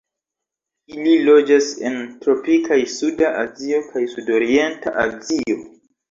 Ili 0.93 1.11
loĝas 1.25 1.67
en 1.89 1.97
tropikaj 2.23 2.77
Suda 2.93 3.29
Azio 3.41 3.81
kaj 3.91 4.01
Sudorienta 4.15 4.95
Azio. 5.03 5.59